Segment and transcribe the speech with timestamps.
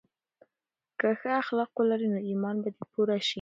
[0.99, 3.29] که ښه اخلاق ولرې نو ایمان به دې پوره شي.